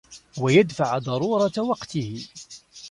[0.37, 2.27] وَيَدْفَعَ ضَرُورَةَ وَقْتِهِ